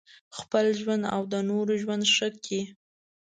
[0.37, 2.61] خپل ژوند او د نورو ژوند ښه کړي.